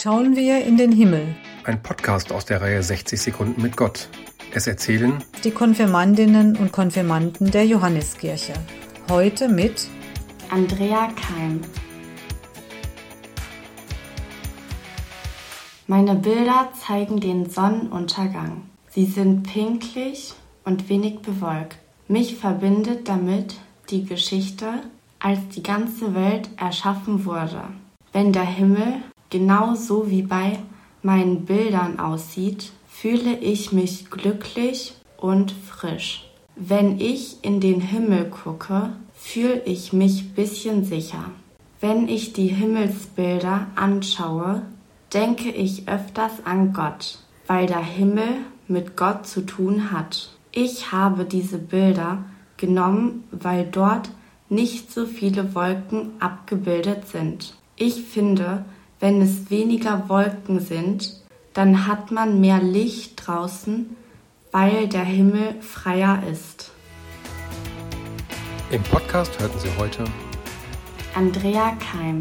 [0.00, 1.34] schauen wir in den Himmel.
[1.64, 4.08] Ein Podcast aus der Reihe 60 Sekunden mit Gott.
[4.54, 8.52] Es erzählen die Konfirmandinnen und Konfirmanden der Johanneskirche.
[9.10, 9.88] Heute mit
[10.50, 11.62] Andrea Keim.
[15.88, 18.62] Meine Bilder zeigen den Sonnenuntergang.
[18.90, 20.34] Sie sind pinklich
[20.64, 21.78] und wenig bewölkt.
[22.06, 23.56] Mich verbindet damit
[23.90, 24.74] die Geschichte,
[25.18, 27.62] als die ganze Welt erschaffen wurde.
[28.12, 30.58] Wenn der Himmel genau so wie bei
[31.02, 36.28] meinen Bildern aussieht, fühle ich mich glücklich und frisch.
[36.56, 41.30] Wenn ich in den Himmel gucke, fühle ich mich bisschen sicher.
[41.80, 44.62] Wenn ich die Himmelsbilder anschaue,
[45.14, 50.30] denke ich öfters an Gott, weil der Himmel mit Gott zu tun hat.
[50.50, 52.24] Ich habe diese Bilder
[52.56, 54.10] genommen, weil dort
[54.48, 57.54] nicht so viele Wolken abgebildet sind.
[57.76, 58.64] Ich finde,
[59.00, 61.20] wenn es weniger Wolken sind,
[61.54, 63.96] dann hat man mehr Licht draußen,
[64.52, 66.72] weil der Himmel freier ist.
[68.70, 70.04] Im Podcast hörten Sie heute
[71.14, 72.18] Andrea Keim